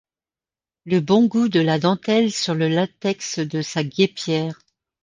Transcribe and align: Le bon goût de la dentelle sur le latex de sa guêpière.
Le 0.85 0.99
bon 0.99 1.27
goût 1.27 1.47
de 1.47 1.59
la 1.59 1.77
dentelle 1.77 2.31
sur 2.31 2.55
le 2.55 2.67
latex 2.67 3.37
de 3.37 3.61
sa 3.61 3.83
guêpière. 3.83 4.59